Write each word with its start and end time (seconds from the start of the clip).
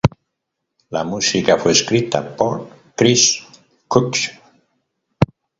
La 0.89 1.03
música 1.03 1.59
fue 1.59 1.73
escrita 1.73 2.35
por 2.35 2.67
Chris 2.95 3.43
Cox. 3.87 4.31